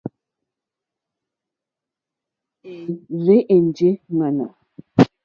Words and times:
É 2.71 2.75
rzènjé 3.23 3.89
ŋmánà. 4.11 4.45